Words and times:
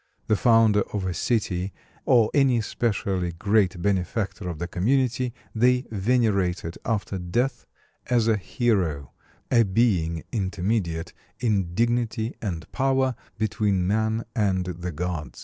The 0.25 0.35
founder 0.35 0.81
of 0.93 1.05
a 1.05 1.13
city 1.13 1.73
or 2.07 2.31
any 2.33 2.59
specially 2.61 3.33
great 3.33 3.79
benefactor 3.83 4.49
of 4.49 4.57
the 4.57 4.67
community 4.67 5.31
they 5.53 5.85
venerated 5.91 6.79
after 6.83 7.19
death 7.19 7.67
as 8.07 8.27
a 8.27 8.35
hero, 8.35 9.11
a 9.51 9.61
being 9.61 10.23
intermediate 10.31 11.13
in 11.39 11.75
dignity 11.75 12.35
and 12.41 12.65
power 12.71 13.13
between 13.37 13.85
man 13.85 14.25
and 14.35 14.65
the 14.65 14.91
gods. 14.91 15.39